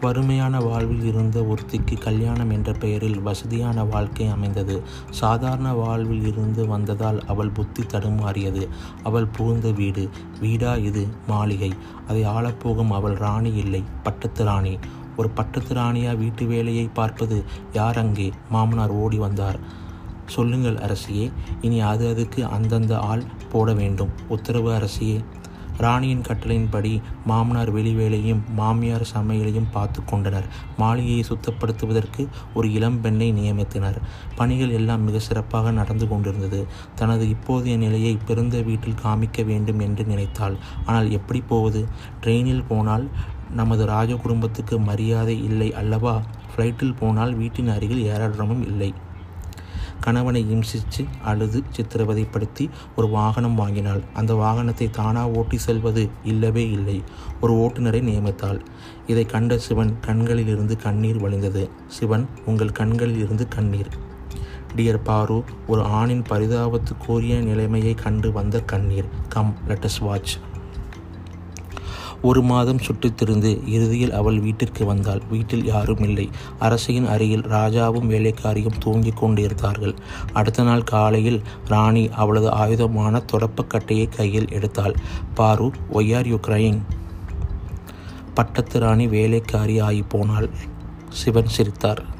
வறுமையான 0.00 0.60
வாழ்வில் 0.60 1.02
இருந்த 1.02 1.40
ஒருத்திக்கு 1.40 2.00
கல்யாணம் 2.00 2.50
என்ற 2.50 2.72
பெயரில் 2.72 3.20
வசதியான 3.20 3.84
வாழ்க்கை 3.84 4.26
அமைந்தது. 4.26 4.82
சாதாரண 5.10 5.72
வாழ்வில் 5.72 6.26
இருந்து 6.26 6.66
வந்ததால் 6.66 7.22
அவள் 7.26 7.50
புத்தி 7.50 7.82
தடுமாறியது. 7.82 8.68
அவள் 9.02 9.26
புகுந்த 9.26 9.70
வீடு. 9.70 10.10
வீடா 10.40 10.76
இது? 10.76 11.06
மாளிகை. 11.26 11.72
அதை 12.08 12.24
ஆளப்போகும் 12.24 12.88
அவள் 12.88 13.12
ராணி 13.12 13.54
இல்லை. 13.54 13.84
பட்டத்து 14.02 14.44
ராணி. 14.44 14.78
ஒரு 15.16 15.30
பட்டத்து 15.30 15.74
ராணியா 15.74 16.16
வீட்டு 16.16 16.46
வேலையை 16.46 16.90
பார்ப்பது? 16.94 17.44
யார் 17.72 17.98
அங்கே? 17.98 18.32
மாமனார் 18.50 18.90
ஓடி 18.90 19.18
வந்தார். 19.18 19.58
சொல்லுங்கள் 20.26 20.74
அரசியே. 20.74 21.32
இனி 21.60 21.80
அது 21.80 22.08
அதுக்கு 22.08 22.46
அந்தந்த 22.46 22.98
ஆள் 22.98 23.22
போட 23.52 23.72
வேண்டும். 23.72 24.08
உத்தரவு 24.28 24.70
அரசியே. 24.70 25.24
ராணியின் 25.78 26.24
கட்டளையின்படி 26.28 26.92
மாமனார் 27.26 27.74
வெளிவேலையும் 27.74 28.42
மாமியார் 28.56 29.06
சமையலையும் 29.14 29.70
பார்த்து 29.72 30.04
கொண்டனர். 30.04 30.46
மாளிகையை 30.76 31.24
சுத்தப்படுத்துவதற்கு 31.28 32.28
ஒரு 32.54 32.72
இளம் 32.72 33.00
பெண்ணை 33.00 33.32
நியமித்தனர். 33.32 33.98
பணிகள் 34.36 34.70
எல்லாம் 34.70 35.04
மிக 35.04 35.18
சிறப்பாக 35.18 35.70
நடந்து 35.70 36.08
கொண்டிருந்தது. 36.08 36.66
தனது 36.94 37.26
இப்போதைய 37.26 37.76
நிலையை 37.76 38.18
பிறந்த 38.26 38.62
வீட்டில் 38.62 39.00
காமிக்க 39.04 39.44
வேண்டும் 39.44 39.80
என்று 39.80 40.04
நினைத்தாள். 40.04 40.56
ஆனால் 40.86 41.10
எப்படி 41.10 41.40
போவது? 41.40 41.82
ட்ரெயினில் 42.22 42.68
போனால் 42.68 43.08
நமது 43.50 43.84
ராஜ 43.86 44.14
குடும்பத்துக்கு 44.14 44.78
மரியாதை 44.78 45.44
இல்லை 45.44 45.74
அல்லவா? 45.74 46.22
ஃப்ளைட்டில் 46.50 46.96
போனால் 46.98 47.34
வீட்டின் 47.34 47.68
அருகில் 47.68 48.04
ஏராளமும் 48.04 48.66
இல்லை. 48.66 48.94
கணவனை 50.00 50.46
இம்சித்து 50.54 51.06
அழுது 51.24 51.62
சித்திரவதைப்படுத்தி 51.76 52.70
ஒரு 52.96 53.08
வாகனம் 53.08 53.54
வாங்கினாள். 53.54 54.02
அந்த 54.14 54.34
வாகனத்தை 54.34 54.90
தானா 54.90 55.28
ஓட்டி 55.28 55.58
செல்வது 55.58 56.10
இல்லவே 56.24 56.70
இல்லை. 56.70 57.02
ஒரு 57.40 57.54
ஓட்டுநரை 57.54 58.00
நியமித்தாள். 58.02 58.60
இதை 59.06 59.26
கண்ட 59.26 59.58
சிவன் 59.58 60.00
கண்களிலிருந்து 60.00 60.76
கண்ணீர் 60.76 61.22
வழிந்தது. 61.22 61.70
சிவன் 61.86 62.28
உங்கள் 62.46 62.72
கண்களில் 62.72 63.18
இருந்து 63.18 63.48
கண்ணீர். 63.48 63.88
டியர் 64.76 65.04
பாரு 65.04 65.44
ஒரு 65.66 65.82
ஆணின் 65.82 66.22
பரிதாபத்துக்குரிய 66.22 67.42
நிலைமையை 67.42 67.94
கண்டு 67.94 68.32
வந்த 68.32 68.60
கண்ணீர். 68.60 69.08
கம் 69.28 69.54
லெட்டஸ் 69.68 70.00
வாட்ச் 70.00 70.36
ஒரு 72.22 72.42
மாதம் 72.42 72.78
சுற்றித்திருந்து 72.78 73.68
இறுதியில் 73.68 74.12
அவள் 74.12 74.40
வீட்டிற்கு 74.40 74.84
வந்தாள். 74.84 75.22
வீட்டில் 75.30 75.64
யாரும் 75.64 75.98
இல்லை. 75.98 76.30
அரசியின் 76.58 77.06
அருகில் 77.06 77.42
ராஜாவும் 77.42 78.08
வேலைக்காரியும் 78.08 78.78
தூங்கிக் 78.78 79.16
கொண்டிருந்தார்கள். 79.16 79.94
அடுத்த 80.32 80.62
நாள் 80.62 80.82
காலையில் 80.82 81.42
ராணி 81.66 82.08
அவளது 82.08 82.48
ஆயுதமான 82.48 83.22
தொடப்பக்கட்டையை 83.32 84.08
கையில் 84.08 84.44
எடுத்தாள். 84.44 84.94
பாரு 85.34 85.72
ஒய் 85.92 86.16
ஆர் 86.16 86.26
யூ 86.26 86.36
கிரைங் 86.36 86.78
பட்டத்து 88.34 88.80
ராணி 88.80 89.06
வேலைக்காரி 89.06 89.78
ஆகி 89.78 90.02
போனாள். 90.02 90.50
சிவன் 91.08 91.46
சிரித்தார். 91.46 92.16